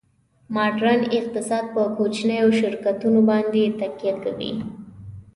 ماډرن 0.55 1.01
اقتصاد 1.17 1.65
په 1.73 1.81
کوچنیو 1.97 2.47
شرکتونو 2.59 3.19
باندې 3.29 3.61
تکیه 3.79 4.13
کوي 4.23 4.51